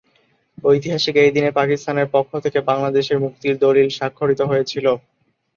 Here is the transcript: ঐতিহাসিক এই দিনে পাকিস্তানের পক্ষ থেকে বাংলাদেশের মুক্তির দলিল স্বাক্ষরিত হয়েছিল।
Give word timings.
ঐতিহাসিক 0.63 1.15
এই 1.17 1.31
দিনে 1.35 1.49
পাকিস্তানের 1.59 2.07
পক্ষ 2.15 2.31
থেকে 2.45 2.59
বাংলাদেশের 2.69 3.17
মুক্তির 3.23 3.55
দলিল 3.65 3.87
স্বাক্ষরিত 3.97 4.41
হয়েছিল। 4.43 4.85